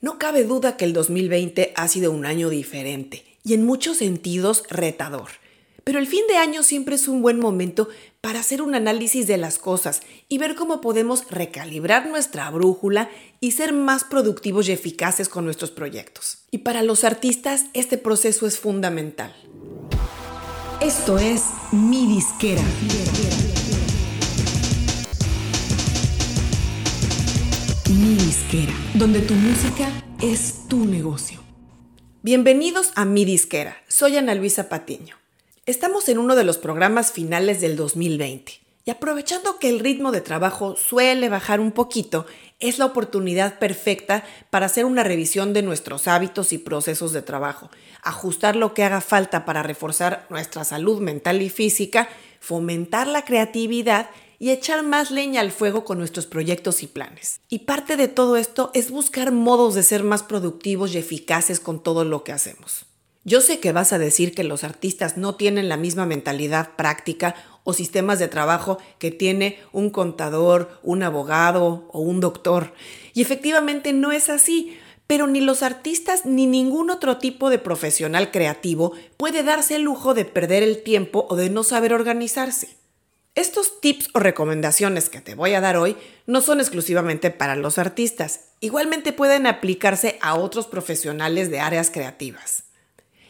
No 0.00 0.16
cabe 0.16 0.44
duda 0.44 0.76
que 0.76 0.84
el 0.84 0.92
2020 0.92 1.72
ha 1.74 1.88
sido 1.88 2.12
un 2.12 2.24
año 2.24 2.50
diferente 2.50 3.24
y 3.42 3.54
en 3.54 3.64
muchos 3.64 3.96
sentidos 3.96 4.62
retador. 4.70 5.28
Pero 5.82 5.98
el 5.98 6.06
fin 6.06 6.22
de 6.28 6.36
año 6.36 6.62
siempre 6.62 6.94
es 6.94 7.08
un 7.08 7.20
buen 7.20 7.40
momento 7.40 7.88
para 8.20 8.38
hacer 8.38 8.62
un 8.62 8.76
análisis 8.76 9.26
de 9.26 9.38
las 9.38 9.58
cosas 9.58 10.02
y 10.28 10.38
ver 10.38 10.54
cómo 10.54 10.80
podemos 10.80 11.28
recalibrar 11.30 12.08
nuestra 12.08 12.48
brújula 12.50 13.10
y 13.40 13.52
ser 13.52 13.72
más 13.72 14.04
productivos 14.04 14.68
y 14.68 14.72
eficaces 14.72 15.28
con 15.28 15.44
nuestros 15.44 15.72
proyectos. 15.72 16.44
Y 16.52 16.58
para 16.58 16.84
los 16.84 17.02
artistas 17.02 17.64
este 17.72 17.98
proceso 17.98 18.46
es 18.46 18.56
fundamental. 18.58 19.34
Esto 20.80 21.18
es 21.18 21.42
Mi 21.72 22.06
Disquera. 22.06 22.62
Mi 22.62 22.88
Disquera, 22.88 23.47
donde 28.94 29.20
tu 29.20 29.34
música 29.34 29.90
es 30.22 30.66
tu 30.68 30.86
negocio. 30.86 31.38
Bienvenidos 32.22 32.92
a 32.94 33.04
Mi 33.04 33.26
Disquera. 33.26 33.76
Soy 33.88 34.16
Ana 34.16 34.34
Luisa 34.34 34.70
Patiño. 34.70 35.16
Estamos 35.66 36.08
en 36.08 36.16
uno 36.16 36.34
de 36.34 36.44
los 36.44 36.56
programas 36.56 37.12
finales 37.12 37.60
del 37.60 37.76
2020 37.76 38.52
y 38.86 38.90
aprovechando 38.90 39.58
que 39.58 39.68
el 39.68 39.80
ritmo 39.80 40.12
de 40.12 40.22
trabajo 40.22 40.76
suele 40.76 41.28
bajar 41.28 41.60
un 41.60 41.72
poquito, 41.72 42.24
es 42.58 42.78
la 42.78 42.86
oportunidad 42.86 43.58
perfecta 43.58 44.24
para 44.48 44.64
hacer 44.64 44.86
una 44.86 45.04
revisión 45.04 45.52
de 45.52 45.60
nuestros 45.60 46.08
hábitos 46.08 46.54
y 46.54 46.58
procesos 46.58 47.12
de 47.12 47.20
trabajo, 47.20 47.68
ajustar 48.02 48.56
lo 48.56 48.72
que 48.72 48.82
haga 48.82 49.02
falta 49.02 49.44
para 49.44 49.62
reforzar 49.62 50.26
nuestra 50.30 50.64
salud 50.64 51.02
mental 51.02 51.42
y 51.42 51.50
física, 51.50 52.08
fomentar 52.40 53.08
la 53.08 53.26
creatividad 53.26 54.08
y 54.38 54.50
echar 54.50 54.82
más 54.82 55.10
leña 55.10 55.40
al 55.40 55.52
fuego 55.52 55.84
con 55.84 55.98
nuestros 55.98 56.26
proyectos 56.26 56.82
y 56.82 56.86
planes. 56.86 57.40
Y 57.48 57.60
parte 57.60 57.96
de 57.96 58.08
todo 58.08 58.36
esto 58.36 58.70
es 58.74 58.90
buscar 58.90 59.32
modos 59.32 59.74
de 59.74 59.82
ser 59.82 60.02
más 60.04 60.22
productivos 60.22 60.94
y 60.94 60.98
eficaces 60.98 61.60
con 61.60 61.82
todo 61.82 62.04
lo 62.04 62.24
que 62.24 62.32
hacemos. 62.32 62.86
Yo 63.24 63.40
sé 63.40 63.60
que 63.60 63.72
vas 63.72 63.92
a 63.92 63.98
decir 63.98 64.34
que 64.34 64.44
los 64.44 64.64
artistas 64.64 65.16
no 65.16 65.34
tienen 65.34 65.68
la 65.68 65.76
misma 65.76 66.06
mentalidad 66.06 66.76
práctica 66.76 67.34
o 67.62 67.74
sistemas 67.74 68.18
de 68.18 68.28
trabajo 68.28 68.78
que 68.98 69.10
tiene 69.10 69.58
un 69.72 69.90
contador, 69.90 70.80
un 70.82 71.02
abogado 71.02 71.88
o 71.92 72.00
un 72.00 72.20
doctor. 72.20 72.72
Y 73.12 73.20
efectivamente 73.20 73.92
no 73.92 74.12
es 74.12 74.30
así, 74.30 74.78
pero 75.06 75.26
ni 75.26 75.40
los 75.40 75.62
artistas 75.62 76.24
ni 76.24 76.46
ningún 76.46 76.90
otro 76.90 77.18
tipo 77.18 77.50
de 77.50 77.58
profesional 77.58 78.30
creativo 78.30 78.92
puede 79.16 79.42
darse 79.42 79.76
el 79.76 79.82
lujo 79.82 80.14
de 80.14 80.24
perder 80.24 80.62
el 80.62 80.82
tiempo 80.82 81.26
o 81.28 81.36
de 81.36 81.50
no 81.50 81.64
saber 81.64 81.92
organizarse. 81.92 82.78
Estos 83.38 83.80
tips 83.80 84.08
o 84.14 84.18
recomendaciones 84.18 85.08
que 85.08 85.20
te 85.20 85.36
voy 85.36 85.54
a 85.54 85.60
dar 85.60 85.76
hoy 85.76 85.96
no 86.26 86.40
son 86.40 86.58
exclusivamente 86.58 87.30
para 87.30 87.54
los 87.54 87.78
artistas, 87.78 88.40
igualmente 88.58 89.12
pueden 89.12 89.46
aplicarse 89.46 90.18
a 90.20 90.34
otros 90.34 90.66
profesionales 90.66 91.48
de 91.48 91.60
áreas 91.60 91.90
creativas. 91.90 92.64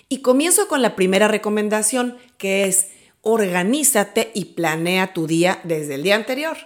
Y 0.08 0.22
comienzo 0.22 0.66
con 0.66 0.80
la 0.80 0.96
primera 0.96 1.28
recomendación, 1.28 2.16
que 2.38 2.64
es 2.64 2.86
organízate 3.20 4.30
y 4.32 4.46
planea 4.46 5.12
tu 5.12 5.26
día 5.26 5.60
desde 5.64 5.96
el 5.96 6.04
día 6.04 6.14
anterior. 6.14 6.56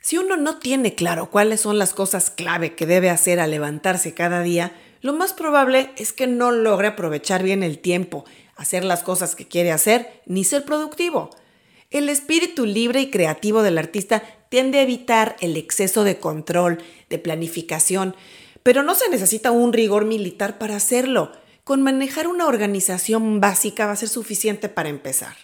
Si 0.00 0.16
uno 0.16 0.36
no 0.36 0.58
tiene 0.58 0.94
claro 0.94 1.30
cuáles 1.32 1.62
son 1.62 1.78
las 1.78 1.94
cosas 1.94 2.30
clave 2.30 2.76
que 2.76 2.86
debe 2.86 3.10
hacer 3.10 3.40
al 3.40 3.50
levantarse 3.50 4.14
cada 4.14 4.40
día, 4.42 4.70
lo 5.00 5.14
más 5.14 5.32
probable 5.32 5.90
es 5.96 6.12
que 6.12 6.28
no 6.28 6.52
logre 6.52 6.86
aprovechar 6.86 7.42
bien 7.42 7.64
el 7.64 7.80
tiempo, 7.80 8.24
hacer 8.54 8.84
las 8.84 9.02
cosas 9.02 9.34
que 9.34 9.48
quiere 9.48 9.72
hacer, 9.72 10.22
ni 10.26 10.44
ser 10.44 10.64
productivo. 10.64 11.30
El 11.94 12.08
espíritu 12.08 12.66
libre 12.66 13.00
y 13.02 13.08
creativo 13.08 13.62
del 13.62 13.78
artista 13.78 14.24
tiende 14.48 14.80
a 14.80 14.82
evitar 14.82 15.36
el 15.38 15.56
exceso 15.56 16.02
de 16.02 16.18
control, 16.18 16.82
de 17.08 17.20
planificación, 17.20 18.16
pero 18.64 18.82
no 18.82 18.96
se 18.96 19.08
necesita 19.10 19.52
un 19.52 19.72
rigor 19.72 20.04
militar 20.04 20.58
para 20.58 20.74
hacerlo. 20.74 21.30
Con 21.62 21.82
manejar 21.82 22.26
una 22.26 22.48
organización 22.48 23.40
básica 23.40 23.86
va 23.86 23.92
a 23.92 23.96
ser 23.96 24.08
suficiente 24.08 24.68
para 24.68 24.88
empezar. 24.88 25.36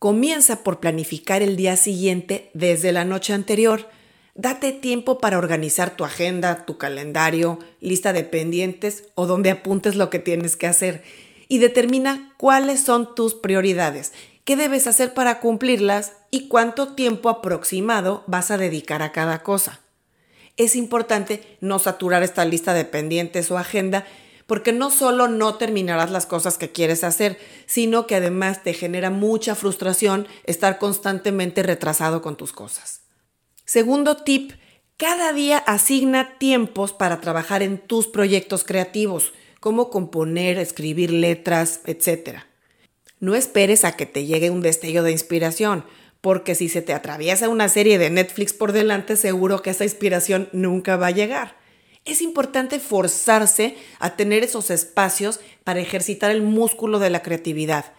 Comienza 0.00 0.64
por 0.64 0.80
planificar 0.80 1.40
el 1.40 1.54
día 1.54 1.76
siguiente 1.76 2.50
desde 2.52 2.90
la 2.90 3.04
noche 3.04 3.32
anterior. 3.32 3.88
Date 4.34 4.72
tiempo 4.72 5.20
para 5.20 5.38
organizar 5.38 5.94
tu 5.94 6.04
agenda, 6.04 6.66
tu 6.66 6.78
calendario, 6.78 7.60
lista 7.80 8.12
de 8.12 8.24
pendientes 8.24 9.04
o 9.14 9.28
donde 9.28 9.52
apuntes 9.52 9.94
lo 9.94 10.10
que 10.10 10.18
tienes 10.18 10.56
que 10.56 10.66
hacer 10.66 11.04
y 11.46 11.58
determina 11.58 12.34
cuáles 12.38 12.80
son 12.80 13.14
tus 13.14 13.34
prioridades 13.34 14.12
qué 14.46 14.56
debes 14.56 14.86
hacer 14.86 15.12
para 15.12 15.40
cumplirlas 15.40 16.12
y 16.30 16.48
cuánto 16.48 16.94
tiempo 16.94 17.28
aproximado 17.28 18.22
vas 18.28 18.50
a 18.50 18.56
dedicar 18.56 19.02
a 19.02 19.12
cada 19.12 19.42
cosa. 19.42 19.80
Es 20.56 20.76
importante 20.76 21.58
no 21.60 21.78
saturar 21.78 22.22
esta 22.22 22.44
lista 22.46 22.72
de 22.72 22.84
pendientes 22.84 23.50
o 23.50 23.58
agenda 23.58 24.06
porque 24.46 24.72
no 24.72 24.92
solo 24.92 25.26
no 25.26 25.56
terminarás 25.56 26.12
las 26.12 26.26
cosas 26.26 26.56
que 26.58 26.70
quieres 26.70 27.02
hacer, 27.02 27.38
sino 27.66 28.06
que 28.06 28.14
además 28.14 28.62
te 28.62 28.72
genera 28.72 29.10
mucha 29.10 29.56
frustración 29.56 30.28
estar 30.44 30.78
constantemente 30.78 31.64
retrasado 31.64 32.22
con 32.22 32.36
tus 32.36 32.52
cosas. 32.52 33.02
Segundo 33.64 34.16
tip, 34.18 34.52
cada 34.96 35.32
día 35.32 35.58
asigna 35.58 36.38
tiempos 36.38 36.92
para 36.92 37.20
trabajar 37.20 37.64
en 37.64 37.78
tus 37.78 38.06
proyectos 38.06 38.62
creativos, 38.62 39.32
como 39.58 39.90
componer, 39.90 40.58
escribir 40.58 41.10
letras, 41.10 41.80
etc. 41.86 42.44
No 43.18 43.34
esperes 43.34 43.84
a 43.84 43.96
que 43.96 44.04
te 44.04 44.26
llegue 44.26 44.50
un 44.50 44.60
destello 44.60 45.02
de 45.02 45.10
inspiración, 45.10 45.84
porque 46.20 46.54
si 46.54 46.68
se 46.68 46.82
te 46.82 46.92
atraviesa 46.92 47.48
una 47.48 47.68
serie 47.68 47.98
de 47.98 48.10
Netflix 48.10 48.52
por 48.52 48.72
delante, 48.72 49.16
seguro 49.16 49.62
que 49.62 49.70
esa 49.70 49.84
inspiración 49.84 50.48
nunca 50.52 50.96
va 50.96 51.06
a 51.08 51.12
llegar. 51.12 51.56
Es 52.04 52.20
importante 52.20 52.78
forzarse 52.78 53.76
a 54.00 54.16
tener 54.16 54.44
esos 54.44 54.70
espacios 54.70 55.40
para 55.64 55.80
ejercitar 55.80 56.30
el 56.30 56.42
músculo 56.42 56.98
de 56.98 57.10
la 57.10 57.22
creatividad. 57.22 57.94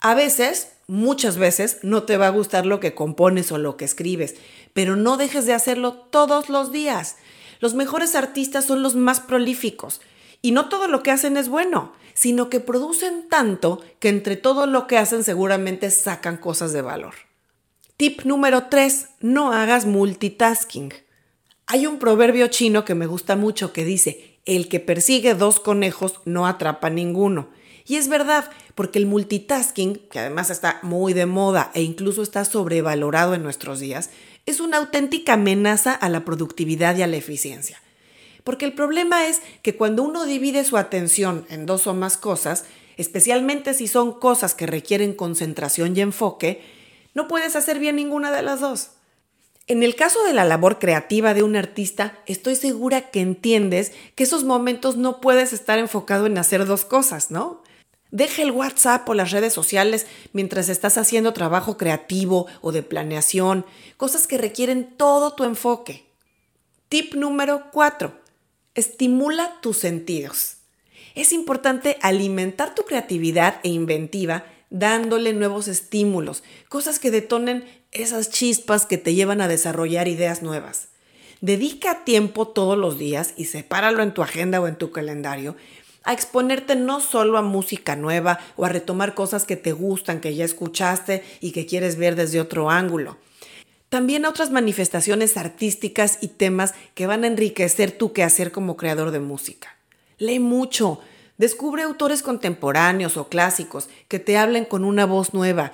A 0.00 0.14
veces, 0.14 0.72
muchas 0.88 1.38
veces, 1.38 1.78
no 1.82 2.02
te 2.02 2.16
va 2.16 2.26
a 2.26 2.30
gustar 2.30 2.66
lo 2.66 2.80
que 2.80 2.94
compones 2.94 3.52
o 3.52 3.58
lo 3.58 3.76
que 3.76 3.84
escribes, 3.84 4.34
pero 4.72 4.96
no 4.96 5.16
dejes 5.16 5.46
de 5.46 5.54
hacerlo 5.54 5.94
todos 5.94 6.48
los 6.48 6.72
días. 6.72 7.16
Los 7.60 7.74
mejores 7.74 8.16
artistas 8.16 8.64
son 8.64 8.82
los 8.82 8.96
más 8.96 9.20
prolíficos 9.20 10.00
y 10.42 10.50
no 10.50 10.68
todo 10.68 10.88
lo 10.88 11.04
que 11.04 11.12
hacen 11.12 11.36
es 11.36 11.48
bueno 11.48 11.92
sino 12.22 12.48
que 12.48 12.60
producen 12.60 13.28
tanto 13.28 13.82
que 13.98 14.08
entre 14.08 14.36
todo 14.36 14.68
lo 14.68 14.86
que 14.86 14.96
hacen 14.96 15.24
seguramente 15.24 15.90
sacan 15.90 16.36
cosas 16.36 16.72
de 16.72 16.80
valor. 16.80 17.14
Tip 17.96 18.22
número 18.22 18.68
3. 18.68 19.08
No 19.18 19.52
hagas 19.52 19.86
multitasking. 19.86 20.94
Hay 21.66 21.84
un 21.88 21.98
proverbio 21.98 22.46
chino 22.46 22.84
que 22.84 22.94
me 22.94 23.06
gusta 23.06 23.34
mucho 23.34 23.72
que 23.72 23.84
dice, 23.84 24.38
el 24.44 24.68
que 24.68 24.78
persigue 24.78 25.34
dos 25.34 25.58
conejos 25.58 26.20
no 26.24 26.46
atrapa 26.46 26.90
ninguno. 26.90 27.48
Y 27.84 27.96
es 27.96 28.06
verdad, 28.06 28.48
porque 28.76 29.00
el 29.00 29.06
multitasking, 29.06 29.96
que 30.08 30.20
además 30.20 30.50
está 30.50 30.78
muy 30.82 31.14
de 31.14 31.26
moda 31.26 31.72
e 31.74 31.82
incluso 31.82 32.22
está 32.22 32.44
sobrevalorado 32.44 33.34
en 33.34 33.42
nuestros 33.42 33.80
días, 33.80 34.10
es 34.46 34.60
una 34.60 34.76
auténtica 34.76 35.32
amenaza 35.32 35.92
a 35.92 36.08
la 36.08 36.24
productividad 36.24 36.96
y 36.96 37.02
a 37.02 37.08
la 37.08 37.16
eficiencia. 37.16 37.81
Porque 38.44 38.64
el 38.64 38.72
problema 38.72 39.26
es 39.26 39.40
que 39.62 39.76
cuando 39.76 40.02
uno 40.02 40.24
divide 40.24 40.64
su 40.64 40.76
atención 40.76 41.46
en 41.48 41.66
dos 41.66 41.86
o 41.86 41.94
más 41.94 42.16
cosas, 42.16 42.64
especialmente 42.96 43.74
si 43.74 43.88
son 43.88 44.18
cosas 44.18 44.54
que 44.54 44.66
requieren 44.66 45.14
concentración 45.14 45.96
y 45.96 46.00
enfoque, 46.00 46.62
no 47.14 47.28
puedes 47.28 47.56
hacer 47.56 47.78
bien 47.78 47.96
ninguna 47.96 48.32
de 48.32 48.42
las 48.42 48.60
dos. 48.60 48.90
En 49.68 49.82
el 49.82 49.94
caso 49.94 50.24
de 50.24 50.32
la 50.32 50.44
labor 50.44 50.78
creativa 50.78 51.34
de 51.34 51.44
un 51.44 51.54
artista, 51.54 52.18
estoy 52.26 52.56
segura 52.56 53.10
que 53.10 53.20
entiendes 53.20 53.92
que 54.16 54.24
esos 54.24 54.42
momentos 54.44 54.96
no 54.96 55.20
puedes 55.20 55.52
estar 55.52 55.78
enfocado 55.78 56.26
en 56.26 56.36
hacer 56.36 56.66
dos 56.66 56.84
cosas, 56.84 57.30
¿no? 57.30 57.62
Deja 58.10 58.42
el 58.42 58.50
WhatsApp 58.50 59.08
o 59.08 59.14
las 59.14 59.30
redes 59.30 59.52
sociales 59.52 60.06
mientras 60.32 60.68
estás 60.68 60.98
haciendo 60.98 61.32
trabajo 61.32 61.76
creativo 61.78 62.46
o 62.60 62.72
de 62.72 62.82
planeación, 62.82 63.64
cosas 63.96 64.26
que 64.26 64.36
requieren 64.36 64.96
todo 64.96 65.32
tu 65.34 65.44
enfoque. 65.44 66.04
Tip 66.88 67.14
número 67.14 67.70
4. 67.72 68.21
Estimula 68.74 69.60
tus 69.60 69.76
sentidos. 69.76 70.56
Es 71.14 71.34
importante 71.34 71.98
alimentar 72.00 72.74
tu 72.74 72.84
creatividad 72.84 73.56
e 73.64 73.68
inventiva 73.68 74.46
dándole 74.70 75.34
nuevos 75.34 75.68
estímulos, 75.68 76.42
cosas 76.70 76.98
que 76.98 77.10
detonen 77.10 77.66
esas 77.90 78.30
chispas 78.30 78.86
que 78.86 78.96
te 78.96 79.14
llevan 79.14 79.42
a 79.42 79.48
desarrollar 79.48 80.08
ideas 80.08 80.42
nuevas. 80.42 80.88
Dedica 81.42 82.02
tiempo 82.04 82.48
todos 82.48 82.78
los 82.78 82.96
días 82.96 83.34
y 83.36 83.44
sepáralo 83.44 84.02
en 84.02 84.14
tu 84.14 84.22
agenda 84.22 84.58
o 84.58 84.66
en 84.66 84.76
tu 84.76 84.90
calendario 84.90 85.54
a 86.02 86.14
exponerte 86.14 86.74
no 86.74 87.00
solo 87.00 87.36
a 87.36 87.42
música 87.42 87.94
nueva 87.94 88.38
o 88.56 88.64
a 88.64 88.70
retomar 88.70 89.12
cosas 89.12 89.44
que 89.44 89.56
te 89.56 89.72
gustan, 89.72 90.18
que 90.18 90.34
ya 90.34 90.46
escuchaste 90.46 91.22
y 91.40 91.52
que 91.52 91.66
quieres 91.66 91.96
ver 91.96 92.16
desde 92.16 92.40
otro 92.40 92.70
ángulo 92.70 93.18
también 93.92 94.24
a 94.24 94.30
otras 94.30 94.50
manifestaciones 94.50 95.36
artísticas 95.36 96.16
y 96.22 96.28
temas 96.28 96.72
que 96.94 97.06
van 97.06 97.24
a 97.24 97.26
enriquecer 97.26 97.92
tu 97.92 98.14
quehacer 98.14 98.50
como 98.50 98.78
creador 98.78 99.10
de 99.10 99.20
música. 99.20 99.76
Lee 100.16 100.38
mucho, 100.38 101.00
descubre 101.36 101.82
autores 101.82 102.22
contemporáneos 102.22 103.18
o 103.18 103.28
clásicos 103.28 103.90
que 104.08 104.18
te 104.18 104.38
hablen 104.38 104.64
con 104.64 104.86
una 104.86 105.04
voz 105.04 105.34
nueva. 105.34 105.72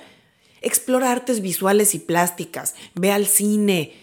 Explora 0.59 1.13
artes 1.13 1.39
visuales 1.39 1.95
y 1.95 1.99
plásticas, 1.99 2.75
ve 2.93 3.13
al 3.13 3.25
cine, 3.25 3.93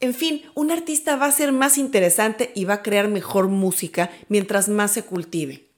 En 0.00 0.14
fin, 0.14 0.44
un 0.54 0.70
artista 0.70 1.16
va 1.16 1.26
a 1.26 1.32
ser 1.32 1.52
más 1.52 1.76
interesante 1.76 2.52
y 2.54 2.64
va 2.64 2.74
a 2.74 2.82
crear 2.82 3.08
mejor 3.08 3.48
música 3.48 4.10
mientras 4.30 4.70
más 4.70 4.92
se 4.92 5.02
cultive. 5.02 5.68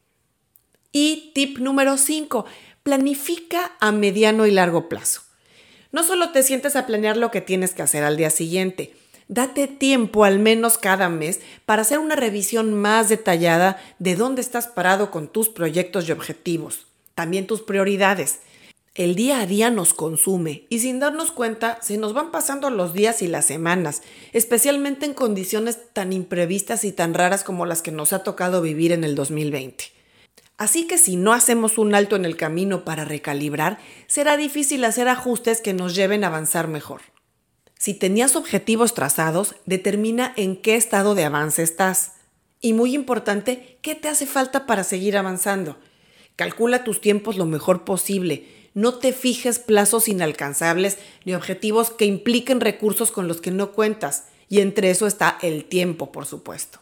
Y 0.93 1.32
tip 1.34 1.58
número 1.58 1.96
5, 1.96 2.44
planifica 2.84 3.72
a 3.81 3.90
mediano 3.90 4.46
y 4.46 4.52
largo 4.52 4.88
plazo. 4.88 5.22
No 5.92 6.04
solo 6.04 6.31
te 6.31 6.42
sientes 6.42 6.76
a 6.76 6.87
planear 6.87 7.16
lo 7.16 7.31
que 7.31 7.40
tienes 7.40 7.75
que 7.75 7.82
hacer 7.82 8.04
al 8.04 8.16
día 8.16 8.31
siguiente, 8.31 8.94
date 9.26 9.66
tiempo 9.66 10.25
al 10.25 10.38
menos 10.38 10.78
cada 10.78 11.08
mes 11.08 11.40
para 11.66 11.82
hacer 11.82 11.98
una 11.98 12.16
revisión 12.16 12.75
más 12.75 13.08
detallada 13.08 13.81
de 13.98 14.14
dónde 14.14 14.40
estás 14.40 14.69
parado 14.69 15.10
con 15.10 15.28
tus 15.28 15.48
proyectos 15.48 16.08
y 16.08 16.12
objetivos, 16.12 16.87
también 17.14 17.46
tus 17.46 17.62
prioridades. 17.62 18.40
El 18.94 19.14
día 19.14 19.40
a 19.40 19.46
día 19.46 19.70
nos 19.70 19.94
consume 19.94 20.64
y 20.69 20.81
sin 20.81 21.00
darnos 21.00 21.31
cuenta 21.32 21.78
se 21.81 21.96
nos 21.96 22.12
van 22.12 22.32
pasando 22.32 22.70
los 22.70 22.93
días 22.93 23.22
y 23.22 23.28
las 23.28 23.46
semanas, 23.46 24.02
especialmente 24.32 25.06
en 25.06 25.14
condiciones 25.14 25.78
tan 25.93 26.12
imprevistas 26.12 26.84
y 26.84 26.93
tan 26.93 27.14
raras 27.14 27.44
como 27.44 27.66
las 27.66 27.82
que 27.82 27.93
nos 27.93 28.12
ha 28.12 28.25
tocado 28.25 28.62
vivir 28.62 28.93
en 28.93 29.04
el 29.04 29.14
2020. 29.14 30.00
Así 30.60 30.86
que 30.86 30.98
si 30.98 31.16
no 31.16 31.32
hacemos 31.32 31.78
un 31.78 31.94
alto 31.94 32.16
en 32.16 32.26
el 32.26 32.36
camino 32.36 32.84
para 32.84 33.06
recalibrar, 33.06 33.78
será 34.06 34.36
difícil 34.36 34.84
hacer 34.84 35.08
ajustes 35.08 35.62
que 35.62 35.72
nos 35.72 35.94
lleven 35.94 36.22
a 36.22 36.26
avanzar 36.26 36.68
mejor. 36.68 37.00
Si 37.78 37.94
tenías 37.94 38.36
objetivos 38.36 38.92
trazados, 38.92 39.54
determina 39.64 40.34
en 40.36 40.56
qué 40.56 40.76
estado 40.76 41.14
de 41.14 41.24
avance 41.24 41.62
estás. 41.62 42.12
Y 42.60 42.74
muy 42.74 42.94
importante, 42.94 43.78
¿qué 43.80 43.94
te 43.94 44.08
hace 44.08 44.26
falta 44.26 44.66
para 44.66 44.84
seguir 44.84 45.16
avanzando? 45.16 45.78
Calcula 46.36 46.84
tus 46.84 47.00
tiempos 47.00 47.38
lo 47.38 47.46
mejor 47.46 47.84
posible. 47.86 48.46
No 48.74 48.96
te 48.98 49.14
fijes 49.14 49.60
plazos 49.60 50.08
inalcanzables 50.08 50.98
ni 51.24 51.32
objetivos 51.32 51.88
que 51.88 52.04
impliquen 52.04 52.60
recursos 52.60 53.12
con 53.12 53.28
los 53.28 53.40
que 53.40 53.50
no 53.50 53.72
cuentas. 53.72 54.24
Y 54.50 54.60
entre 54.60 54.90
eso 54.90 55.06
está 55.06 55.38
el 55.40 55.64
tiempo, 55.64 56.12
por 56.12 56.26
supuesto. 56.26 56.80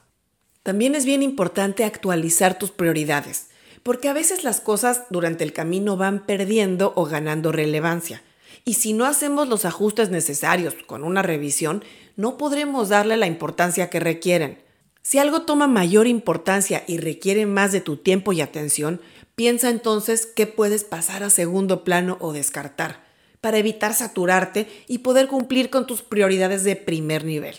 También 0.64 0.96
es 0.96 1.04
bien 1.04 1.22
importante 1.22 1.84
actualizar 1.84 2.58
tus 2.58 2.72
prioridades 2.72 3.47
porque 3.82 4.08
a 4.08 4.12
veces 4.12 4.44
las 4.44 4.60
cosas 4.60 5.04
durante 5.10 5.44
el 5.44 5.52
camino 5.52 5.96
van 5.96 6.26
perdiendo 6.26 6.92
o 6.96 7.04
ganando 7.04 7.52
relevancia. 7.52 8.22
Y 8.64 8.74
si 8.74 8.92
no 8.92 9.06
hacemos 9.06 9.48
los 9.48 9.64
ajustes 9.64 10.10
necesarios 10.10 10.74
con 10.86 11.04
una 11.04 11.22
revisión, 11.22 11.84
no 12.16 12.36
podremos 12.36 12.88
darle 12.88 13.16
la 13.16 13.26
importancia 13.26 13.90
que 13.90 14.00
requieren. 14.00 14.62
Si 15.02 15.18
algo 15.18 15.42
toma 15.42 15.66
mayor 15.66 16.06
importancia 16.06 16.84
y 16.86 16.98
requiere 16.98 17.46
más 17.46 17.72
de 17.72 17.80
tu 17.80 17.96
tiempo 17.96 18.32
y 18.32 18.40
atención, 18.40 19.00
piensa 19.34 19.70
entonces 19.70 20.26
qué 20.26 20.46
puedes 20.46 20.84
pasar 20.84 21.22
a 21.22 21.30
segundo 21.30 21.84
plano 21.84 22.18
o 22.20 22.32
descartar, 22.32 23.04
para 23.40 23.56
evitar 23.56 23.94
saturarte 23.94 24.68
y 24.86 24.98
poder 24.98 25.28
cumplir 25.28 25.70
con 25.70 25.86
tus 25.86 26.02
prioridades 26.02 26.64
de 26.64 26.76
primer 26.76 27.24
nivel. 27.24 27.56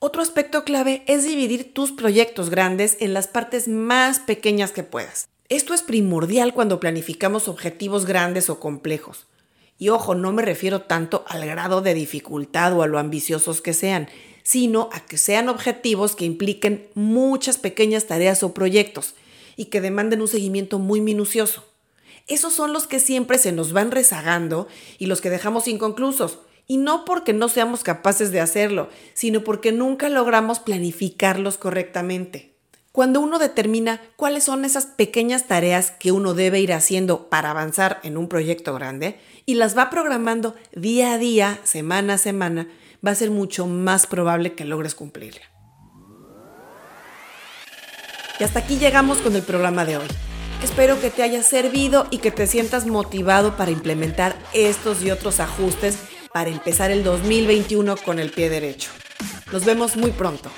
Otro 0.00 0.22
aspecto 0.22 0.64
clave 0.64 1.04
es 1.06 1.24
dividir 1.24 1.74
tus 1.74 1.92
proyectos 1.92 2.48
grandes 2.48 2.96
en 3.00 3.12
las 3.12 3.28
partes 3.28 3.68
más 3.68 4.18
pequeñas 4.18 4.72
que 4.72 4.82
puedas. 4.82 5.28
Esto 5.50 5.74
es 5.74 5.82
primordial 5.82 6.54
cuando 6.54 6.78
planificamos 6.78 7.48
objetivos 7.48 8.06
grandes 8.06 8.48
o 8.50 8.60
complejos. 8.60 9.26
Y 9.78 9.88
ojo, 9.88 10.14
no 10.14 10.30
me 10.30 10.42
refiero 10.42 10.82
tanto 10.82 11.24
al 11.26 11.44
grado 11.44 11.80
de 11.80 11.92
dificultad 11.92 12.72
o 12.72 12.84
a 12.84 12.86
lo 12.86 13.00
ambiciosos 13.00 13.60
que 13.60 13.74
sean, 13.74 14.08
sino 14.44 14.88
a 14.92 15.00
que 15.00 15.18
sean 15.18 15.48
objetivos 15.48 16.14
que 16.14 16.24
impliquen 16.24 16.86
muchas 16.94 17.58
pequeñas 17.58 18.06
tareas 18.06 18.44
o 18.44 18.54
proyectos 18.54 19.16
y 19.56 19.64
que 19.64 19.80
demanden 19.80 20.20
un 20.20 20.28
seguimiento 20.28 20.78
muy 20.78 21.00
minucioso. 21.00 21.64
Esos 22.28 22.52
son 22.52 22.72
los 22.72 22.86
que 22.86 23.00
siempre 23.00 23.36
se 23.36 23.50
nos 23.50 23.72
van 23.72 23.90
rezagando 23.90 24.68
y 24.98 25.06
los 25.06 25.20
que 25.20 25.30
dejamos 25.30 25.66
inconclusos. 25.66 26.38
Y 26.68 26.76
no 26.76 27.04
porque 27.04 27.32
no 27.32 27.48
seamos 27.48 27.82
capaces 27.82 28.30
de 28.30 28.40
hacerlo, 28.40 28.88
sino 29.14 29.42
porque 29.42 29.72
nunca 29.72 30.10
logramos 30.10 30.60
planificarlos 30.60 31.58
correctamente. 31.58 32.50
Cuando 32.92 33.20
uno 33.20 33.38
determina 33.38 34.00
cuáles 34.16 34.42
son 34.42 34.64
esas 34.64 34.86
pequeñas 34.86 35.46
tareas 35.46 35.92
que 35.92 36.10
uno 36.10 36.34
debe 36.34 36.58
ir 36.58 36.72
haciendo 36.72 37.28
para 37.28 37.50
avanzar 37.50 38.00
en 38.02 38.16
un 38.16 38.28
proyecto 38.28 38.74
grande 38.74 39.20
y 39.46 39.54
las 39.54 39.78
va 39.78 39.90
programando 39.90 40.56
día 40.74 41.12
a 41.12 41.18
día, 41.18 41.60
semana 41.62 42.14
a 42.14 42.18
semana, 42.18 42.66
va 43.06 43.12
a 43.12 43.14
ser 43.14 43.30
mucho 43.30 43.68
más 43.68 44.08
probable 44.08 44.54
que 44.54 44.64
logres 44.64 44.96
cumplirla. 44.96 45.42
Y 48.40 48.44
hasta 48.44 48.58
aquí 48.58 48.76
llegamos 48.76 49.18
con 49.18 49.36
el 49.36 49.42
programa 49.42 49.84
de 49.84 49.98
hoy. 49.98 50.08
Espero 50.64 51.00
que 51.00 51.10
te 51.10 51.22
haya 51.22 51.44
servido 51.44 52.08
y 52.10 52.18
que 52.18 52.32
te 52.32 52.48
sientas 52.48 52.86
motivado 52.86 53.56
para 53.56 53.70
implementar 53.70 54.34
estos 54.52 55.00
y 55.02 55.12
otros 55.12 55.38
ajustes 55.38 55.96
para 56.32 56.50
empezar 56.50 56.90
el 56.90 57.04
2021 57.04 57.96
con 57.98 58.18
el 58.18 58.30
pie 58.30 58.50
derecho. 58.50 58.90
Nos 59.52 59.64
vemos 59.64 59.96
muy 59.96 60.10
pronto. 60.10 60.50